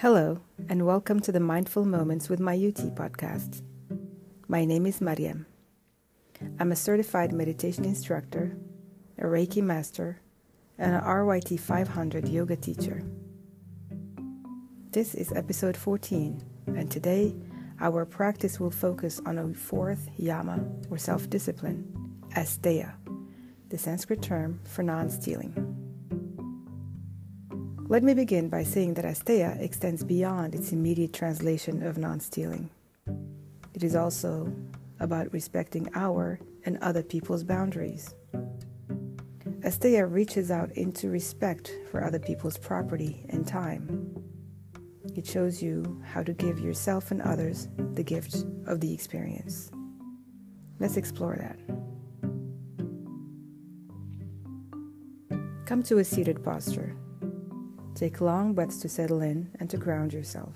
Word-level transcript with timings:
Hello, 0.00 0.38
and 0.68 0.86
welcome 0.86 1.18
to 1.18 1.32
the 1.32 1.40
Mindful 1.40 1.84
Moments 1.84 2.28
with 2.28 2.38
Mayuti 2.38 2.94
podcast. 2.94 3.62
My 4.46 4.64
name 4.64 4.86
is 4.86 5.00
Mariam. 5.00 5.44
I'm 6.60 6.70
a 6.70 6.76
certified 6.76 7.32
meditation 7.32 7.84
instructor, 7.84 8.56
a 9.18 9.24
Reiki 9.24 9.60
master, 9.60 10.20
and 10.78 10.94
an 10.94 11.00
RYT 11.00 11.58
500 11.58 12.28
yoga 12.28 12.54
teacher. 12.54 13.02
This 14.92 15.16
is 15.16 15.32
episode 15.32 15.76
14, 15.76 16.44
and 16.68 16.88
today 16.88 17.34
our 17.80 18.04
practice 18.04 18.60
will 18.60 18.70
focus 18.70 19.20
on 19.26 19.36
a 19.36 19.52
fourth 19.52 20.10
yama 20.16 20.64
or 20.90 20.96
self 20.96 21.28
discipline, 21.28 22.22
asteya, 22.36 22.92
the 23.70 23.76
Sanskrit 23.76 24.22
term 24.22 24.60
for 24.62 24.84
non 24.84 25.10
stealing. 25.10 25.67
Let 27.90 28.02
me 28.02 28.12
begin 28.12 28.50
by 28.50 28.64
saying 28.64 28.94
that 28.94 29.06
asteya 29.06 29.58
extends 29.62 30.04
beyond 30.04 30.54
its 30.54 30.72
immediate 30.72 31.14
translation 31.14 31.82
of 31.82 31.96
non 31.96 32.20
stealing. 32.20 32.68
It 33.72 33.82
is 33.82 33.96
also 33.96 34.52
about 35.00 35.32
respecting 35.32 35.88
our 35.94 36.38
and 36.66 36.76
other 36.82 37.02
people's 37.02 37.44
boundaries. 37.44 38.14
Asteya 39.60 40.06
reaches 40.06 40.50
out 40.50 40.70
into 40.72 41.08
respect 41.08 41.72
for 41.90 42.04
other 42.04 42.18
people's 42.18 42.58
property 42.58 43.24
and 43.30 43.46
time. 43.46 44.14
It 45.16 45.26
shows 45.26 45.62
you 45.62 46.02
how 46.04 46.22
to 46.22 46.34
give 46.34 46.60
yourself 46.60 47.10
and 47.10 47.22
others 47.22 47.68
the 47.94 48.04
gift 48.04 48.44
of 48.66 48.80
the 48.80 48.92
experience. 48.92 49.70
Let's 50.78 50.98
explore 50.98 51.36
that. 51.36 51.58
Come 55.64 55.82
to 55.84 55.98
a 55.98 56.04
seated 56.04 56.44
posture. 56.44 56.94
Take 57.98 58.20
long 58.20 58.52
breaths 58.52 58.78
to 58.82 58.88
settle 58.88 59.22
in 59.22 59.50
and 59.58 59.68
to 59.70 59.76
ground 59.76 60.12
yourself. 60.12 60.52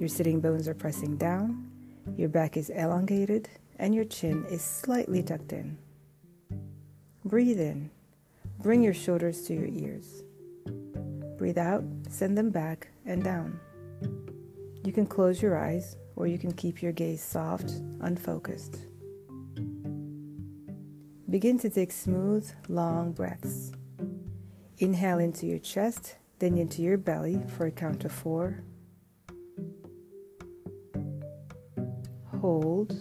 Your 0.00 0.08
sitting 0.08 0.40
bones 0.40 0.66
are 0.66 0.74
pressing 0.74 1.16
down, 1.16 1.70
your 2.16 2.28
back 2.28 2.56
is 2.56 2.70
elongated, 2.70 3.48
and 3.78 3.94
your 3.94 4.04
chin 4.04 4.44
is 4.50 4.62
slightly 4.62 5.22
tucked 5.22 5.52
in. 5.52 5.78
Breathe 7.24 7.60
in. 7.60 7.90
Bring 8.58 8.82
your 8.82 8.94
shoulders 8.94 9.42
to 9.42 9.54
your 9.54 9.68
ears. 9.68 10.24
Breathe 11.38 11.58
out, 11.58 11.84
send 12.08 12.36
them 12.36 12.50
back 12.50 12.88
and 13.04 13.22
down. 13.22 13.60
You 14.82 14.92
can 14.92 15.06
close 15.06 15.40
your 15.40 15.56
eyes 15.56 15.96
or 16.16 16.26
you 16.26 16.36
can 16.36 16.50
keep 16.50 16.82
your 16.82 16.90
gaze 16.90 17.22
soft, 17.22 17.70
unfocused. 18.00 18.76
Begin 21.30 21.60
to 21.60 21.70
take 21.70 21.92
smooth, 21.92 22.50
long 22.68 23.12
breaths. 23.12 23.70
Inhale 24.78 25.18
into 25.20 25.46
your 25.46 25.58
chest, 25.58 26.16
then 26.38 26.58
into 26.58 26.82
your 26.82 26.98
belly 26.98 27.40
for 27.56 27.66
a 27.66 27.70
count 27.70 28.04
of 28.04 28.12
four. 28.12 28.62
Hold. 32.40 32.94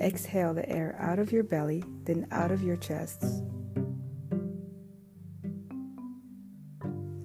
Exhale 0.00 0.54
the 0.54 0.68
air 0.68 0.96
out 0.98 1.18
of 1.20 1.30
your 1.30 1.44
belly, 1.44 1.84
then 2.04 2.26
out 2.32 2.50
of 2.50 2.62
your 2.62 2.76
chest. 2.76 3.22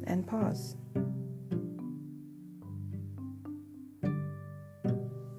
And 0.03 0.27
pause. 0.27 0.75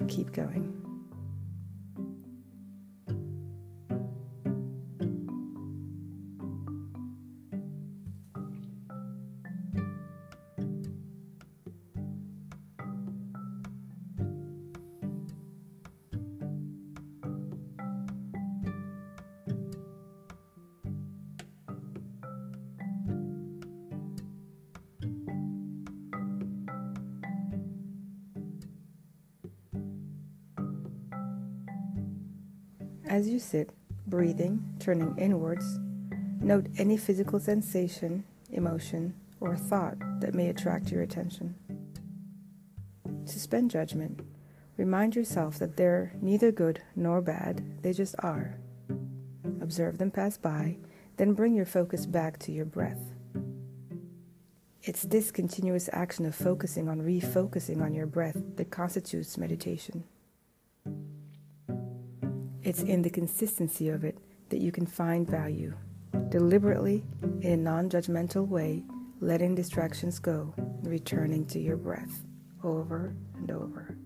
Keep 0.09 0.33
going. 0.33 0.86
As 33.17 33.31
you 33.31 33.39
sit, 33.39 33.71
breathing, 34.07 34.63
turning 34.79 35.17
inwards, 35.17 35.79
note 36.43 36.67
any 36.77 36.99
physical 36.99 37.41
sensation, 37.41 38.25
emotion, 38.51 39.15
or 39.41 39.57
thought 39.57 39.97
that 40.21 40.35
may 40.35 40.51
attract 40.51 40.91
your 40.91 41.01
attention. 41.01 41.55
Suspend 43.25 43.71
judgment. 43.71 44.21
Remind 44.77 45.17
yourself 45.17 45.59
that 45.61 45.79
they're 45.79 46.13
neither 46.21 46.53
good 46.53 46.83
nor 46.95 47.23
bad, 47.23 47.65
they 47.81 47.95
just 47.95 48.17
are. 48.19 48.59
Observe 49.63 49.97
them 49.97 50.11
pass 50.11 50.37
by, 50.37 50.77
then 51.17 51.33
bring 51.33 51.55
your 51.55 51.65
focus 51.65 52.05
back 52.05 52.39
to 52.41 52.53
your 52.53 52.67
breath. 52.67 53.15
It's 54.83 55.05
this 55.05 55.31
continuous 55.31 55.89
action 55.91 56.27
of 56.27 56.35
focusing 56.35 56.87
on 56.87 57.01
refocusing 57.01 57.81
on 57.81 57.95
your 57.95 58.07
breath 58.07 58.37
that 58.57 58.71
constitutes 58.71 59.39
meditation. 59.39 60.05
It's 62.67 62.83
in 62.83 63.03
the 63.03 63.11
consistency 63.11 63.91
of 63.91 64.03
it 64.03 64.19
that 64.49 64.59
you 64.59 64.73
can 64.73 64.87
find 64.87 65.25
value. 65.25 65.73
Deliberately, 66.31 67.05
in 67.41 67.53
a 67.53 67.57
non 67.57 67.89
judgmental 67.89 68.49
way, 68.49 68.83
letting 69.21 69.55
distractions 69.55 70.19
go 70.19 70.53
and 70.57 70.85
returning 70.89 71.47
to 71.47 71.61
your 71.61 71.77
breath 71.77 72.27
over 72.65 73.15
and 73.37 73.53
over. 73.53 73.97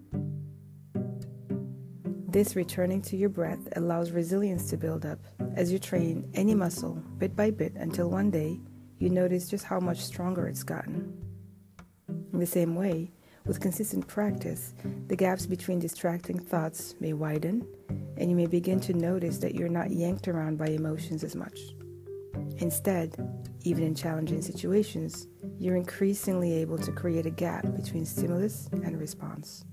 This 2.28 2.54
returning 2.54 3.00
to 3.00 3.16
your 3.16 3.30
breath 3.30 3.66
allows 3.76 4.10
resilience 4.10 4.68
to 4.68 4.76
build 4.76 5.06
up 5.06 5.20
as 5.56 5.72
you 5.72 5.78
train 5.78 6.30
any 6.34 6.54
muscle 6.54 7.02
bit 7.16 7.34
by 7.34 7.50
bit 7.50 7.72
until 7.76 8.10
one 8.10 8.30
day 8.30 8.60
you 8.98 9.08
notice 9.08 9.48
just 9.48 9.64
how 9.64 9.80
much 9.80 10.00
stronger 10.04 10.46
it's 10.46 10.64
gotten. 10.64 11.16
In 12.34 12.38
the 12.38 12.44
same 12.44 12.74
way, 12.74 13.10
with 13.46 13.60
consistent 13.60 14.06
practice, 14.06 14.74
the 15.08 15.16
gaps 15.16 15.46
between 15.46 15.78
distracting 15.78 16.38
thoughts 16.38 16.94
may 17.00 17.12
widen 17.12 17.66
and 18.16 18.28
you 18.28 18.36
may 18.36 18.46
begin 18.46 18.78
to 18.80 18.92
notice 18.92 19.38
that 19.38 19.54
you're 19.54 19.68
not 19.68 19.90
yanked 19.90 20.28
around 20.28 20.58
by 20.58 20.66
emotions 20.66 21.24
as 21.24 21.34
much. 21.34 21.58
Instead, 22.58 23.16
even 23.62 23.82
in 23.82 23.94
challenging 23.94 24.42
situations, 24.42 25.26
you're 25.58 25.76
increasingly 25.76 26.52
able 26.54 26.78
to 26.78 26.92
create 26.92 27.26
a 27.26 27.30
gap 27.30 27.64
between 27.74 28.04
stimulus 28.04 28.68
and 28.72 28.98
response. 28.98 29.64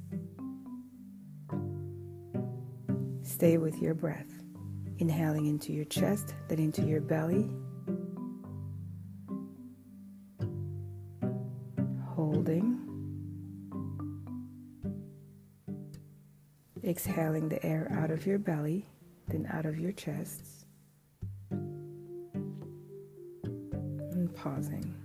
Stay 3.21 3.57
with 3.57 3.81
your 3.81 3.93
breath, 3.93 4.41
inhaling 4.99 5.47
into 5.47 5.73
your 5.73 5.85
chest, 5.85 6.33
then 6.47 6.59
into 6.59 6.81
your 6.81 7.01
belly. 7.01 7.49
Exhaling 16.87 17.49
the 17.49 17.63
air 17.65 17.91
out 17.91 18.11
of 18.11 18.25
your 18.25 18.39
belly, 18.39 18.85
then 19.27 19.45
out 19.51 19.65
of 19.65 19.77
your 19.77 19.91
chest. 19.91 20.65
And 24.11 24.33
pausing. 24.33 24.95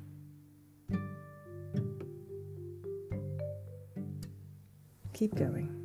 Keep 5.13 5.35
going. 5.35 5.82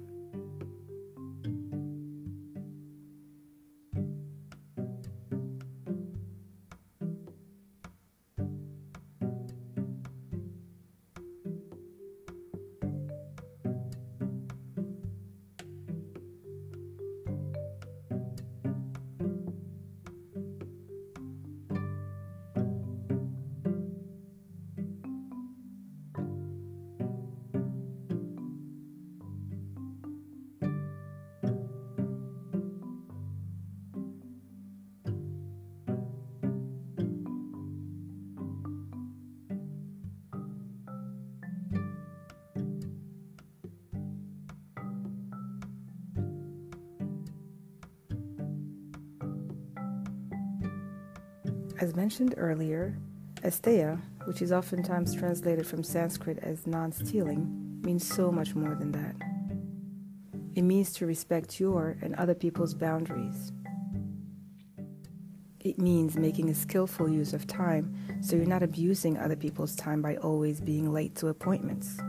As 51.79 51.95
mentioned 51.95 52.33
earlier, 52.37 52.97
asteya, 53.43 54.01
which 54.25 54.41
is 54.41 54.51
oftentimes 54.51 55.13
translated 55.13 55.67
from 55.67 55.83
Sanskrit 55.83 56.39
as 56.39 56.65
non 56.65 56.91
stealing, 56.91 57.79
means 57.83 58.07
so 58.07 58.31
much 58.31 58.55
more 58.55 58.73
than 58.73 58.91
that. 58.93 59.15
It 60.55 60.63
means 60.63 60.91
to 60.93 61.05
respect 61.05 61.59
your 61.59 61.95
and 62.01 62.15
other 62.15 62.33
people's 62.33 62.73
boundaries. 62.73 63.51
It 65.59 65.77
means 65.77 66.17
making 66.17 66.49
a 66.49 66.55
skillful 66.55 67.09
use 67.09 67.33
of 67.33 67.45
time 67.45 67.95
so 68.21 68.35
you're 68.35 68.45
not 68.47 68.63
abusing 68.63 69.15
other 69.15 69.35
people's 69.35 69.75
time 69.75 70.01
by 70.01 70.15
always 70.15 70.59
being 70.59 70.91
late 70.91 71.13
to 71.17 71.27
appointments. 71.27 71.99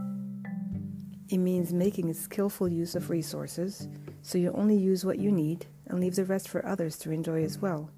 It 1.28 1.38
means 1.38 1.74
making 1.74 2.08
a 2.08 2.14
skillful 2.14 2.68
use 2.68 2.94
of 2.94 3.10
resources 3.10 3.86
so 4.22 4.38
you 4.38 4.50
only 4.52 4.78
use 4.78 5.04
what 5.04 5.18
you 5.18 5.30
need 5.30 5.66
and 5.88 6.00
leave 6.00 6.14
the 6.14 6.24
rest 6.24 6.48
for 6.48 6.64
others 6.64 6.96
to 7.00 7.10
enjoy 7.10 7.44
as 7.44 7.58
well. 7.58 7.90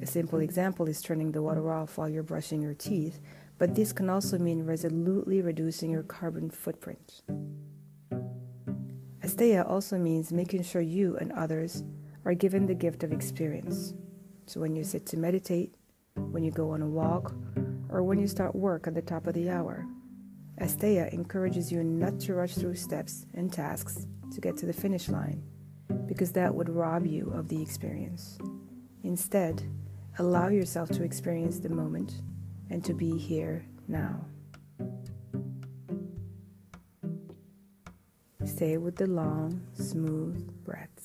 A 0.00 0.06
simple 0.06 0.38
mm-hmm. 0.38 0.44
example 0.44 0.86
is 0.86 1.02
turning 1.02 1.32
the 1.32 1.42
water 1.42 1.72
off 1.72 1.98
while 1.98 2.08
you're 2.08 2.22
brushing 2.22 2.62
your 2.62 2.74
mm-hmm. 2.74 2.90
teeth, 2.90 3.20
but 3.58 3.74
this 3.74 3.92
can 3.92 4.08
also 4.08 4.38
mean 4.38 4.64
resolutely 4.64 5.42
reducing 5.42 5.90
your 5.90 6.04
carbon 6.04 6.50
footprint. 6.50 7.22
Asteya 9.22 9.68
also 9.68 9.98
means 9.98 10.32
making 10.32 10.62
sure 10.62 10.80
you 10.80 11.16
and 11.18 11.32
others 11.32 11.82
are 12.24 12.34
given 12.34 12.66
the 12.66 12.74
gift 12.74 13.02
of 13.02 13.12
experience. 13.12 13.94
So 14.46 14.60
when 14.60 14.76
you 14.76 14.84
sit 14.84 15.04
to 15.06 15.18
meditate, 15.18 15.74
when 16.14 16.44
you 16.44 16.50
go 16.50 16.70
on 16.70 16.82
a 16.82 16.86
walk, 16.86 17.34
or 17.90 18.02
when 18.02 18.18
you 18.18 18.26
start 18.26 18.54
work 18.54 18.86
at 18.86 18.94
the 18.94 19.02
top 19.02 19.26
of 19.26 19.34
the 19.34 19.50
hour, 19.50 19.86
Asteya 20.60 21.12
encourages 21.12 21.70
you 21.70 21.82
not 21.84 22.18
to 22.20 22.34
rush 22.34 22.54
through 22.54 22.74
steps 22.74 23.26
and 23.34 23.52
tasks 23.52 24.06
to 24.32 24.40
get 24.40 24.56
to 24.58 24.66
the 24.66 24.72
finish 24.72 25.08
line, 25.08 25.42
because 26.06 26.32
that 26.32 26.54
would 26.54 26.68
rob 26.68 27.06
you 27.06 27.30
of 27.34 27.48
the 27.48 27.60
experience. 27.60 28.38
Instead, 29.04 29.62
allow 30.18 30.48
yourself 30.48 30.88
to 30.90 31.04
experience 31.04 31.60
the 31.60 31.68
moment 31.68 32.22
and 32.70 32.84
to 32.84 32.92
be 32.92 33.16
here 33.16 33.64
now. 33.86 34.24
Stay 38.44 38.76
with 38.76 38.96
the 38.96 39.06
long, 39.06 39.60
smooth 39.74 40.50
breaths. 40.64 40.97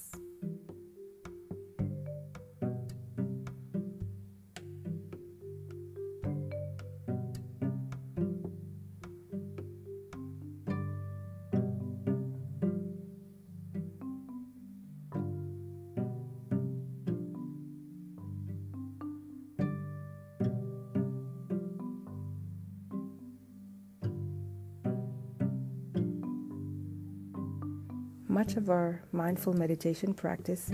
Much 28.34 28.56
of 28.56 28.68
our 28.68 29.00
mindful 29.12 29.54
meditation 29.54 30.12
practice 30.12 30.72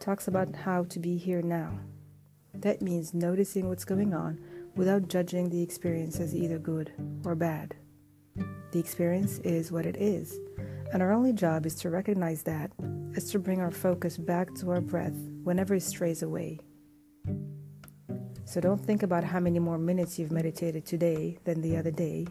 talks 0.00 0.28
about 0.28 0.56
how 0.56 0.82
to 0.84 0.98
be 0.98 1.18
here 1.18 1.42
now. 1.42 1.78
That 2.54 2.80
means 2.80 3.12
noticing 3.12 3.68
what's 3.68 3.84
going 3.84 4.14
on 4.14 4.40
without 4.76 5.08
judging 5.08 5.50
the 5.50 5.62
experience 5.62 6.20
as 6.20 6.34
either 6.34 6.58
good 6.58 6.90
or 7.26 7.34
bad. 7.34 7.76
The 8.70 8.78
experience 8.78 9.40
is 9.40 9.70
what 9.70 9.84
it 9.84 9.96
is, 9.96 10.40
and 10.90 11.02
our 11.02 11.12
only 11.12 11.34
job 11.34 11.66
is 11.66 11.74
to 11.80 11.90
recognize 11.90 12.44
that 12.44 12.72
as 13.14 13.30
to 13.32 13.38
bring 13.38 13.60
our 13.60 13.70
focus 13.70 14.16
back 14.16 14.54
to 14.54 14.70
our 14.70 14.80
breath 14.80 15.18
whenever 15.44 15.74
it 15.74 15.82
strays 15.82 16.22
away. 16.22 16.60
So 18.46 18.58
don't 18.58 18.82
think 18.82 19.02
about 19.02 19.22
how 19.22 19.38
many 19.38 19.58
more 19.58 19.76
minutes 19.76 20.18
you've 20.18 20.32
meditated 20.32 20.86
today 20.86 21.36
than 21.44 21.60
the 21.60 21.76
other 21.76 21.90
day. 21.90 22.26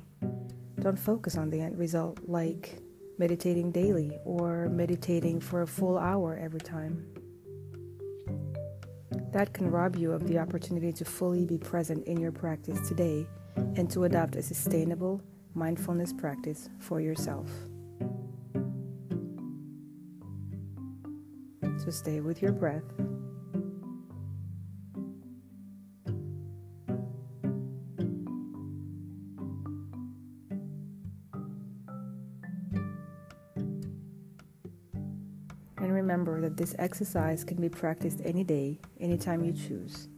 Don't 0.79 0.97
focus 0.97 1.37
on 1.37 1.51
the 1.51 1.61
end 1.61 1.77
result 1.77 2.17
like 2.25 2.81
meditating 3.21 3.71
daily 3.71 4.17
or 4.25 4.67
meditating 4.69 5.39
for 5.39 5.61
a 5.61 5.67
full 5.67 5.95
hour 5.95 6.39
every 6.41 6.59
time. 6.59 7.05
That 9.31 9.53
can 9.53 9.69
rob 9.69 9.95
you 9.95 10.11
of 10.11 10.27
the 10.27 10.39
opportunity 10.39 10.91
to 10.93 11.05
fully 11.05 11.45
be 11.45 11.59
present 11.59 12.07
in 12.07 12.19
your 12.19 12.31
practice 12.31 12.79
today 12.89 13.27
and 13.77 13.87
to 13.91 14.05
adopt 14.05 14.35
a 14.37 14.41
sustainable 14.41 15.21
mindfulness 15.53 16.11
practice 16.11 16.67
for 16.79 16.99
yourself. 16.99 17.47
So 21.77 21.91
stay 21.91 22.21
with 22.21 22.41
your 22.41 22.53
breath 22.53 22.89
remember 36.11 36.41
that 36.41 36.57
this 36.57 36.75
exercise 36.77 37.45
can 37.45 37.55
be 37.61 37.69
practiced 37.69 38.19
any 38.25 38.43
day, 38.43 38.77
anytime 38.99 39.45
you 39.45 39.53
choose. 39.53 40.09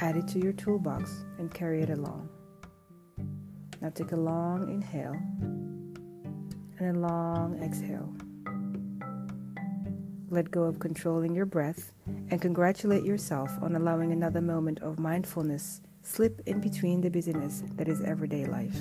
Add 0.00 0.16
it 0.16 0.26
to 0.28 0.40
your 0.40 0.52
toolbox 0.52 1.24
and 1.38 1.54
carry 1.54 1.82
it 1.82 1.90
along. 1.90 2.28
Now 3.80 3.90
take 3.90 4.10
a 4.10 4.16
long 4.16 4.68
inhale 4.68 5.14
and 6.80 6.96
a 6.96 6.98
long 6.98 7.62
exhale. 7.62 8.12
Let 10.30 10.50
go 10.50 10.64
of 10.64 10.80
controlling 10.80 11.36
your 11.36 11.46
breath 11.46 11.92
and 12.30 12.42
congratulate 12.42 13.04
yourself 13.04 13.48
on 13.62 13.76
allowing 13.76 14.10
another 14.10 14.40
moment 14.40 14.80
of 14.80 14.98
mindfulness 14.98 15.80
slip 16.02 16.42
in 16.46 16.60
between 16.60 17.02
the 17.02 17.10
busyness 17.10 17.62
that 17.76 17.86
is 17.86 18.00
everyday 18.00 18.46
life. 18.46 18.80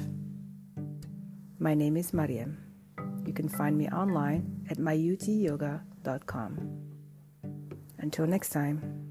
My 1.59 1.75
name 1.75 1.95
is 1.95 2.11
Mariam. 2.11 2.57
You 3.23 3.33
can 3.33 3.49
find 3.49 3.77
me 3.77 3.87
online 3.89 4.65
at 4.71 4.77
myutiyoga.com. 4.77 5.94
Until 7.97 8.27
next 8.27 8.49
time. 8.49 9.04